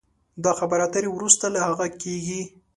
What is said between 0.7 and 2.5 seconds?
اترې وروسته له هغه کېږي